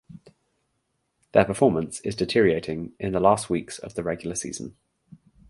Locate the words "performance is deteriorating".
1.45-2.93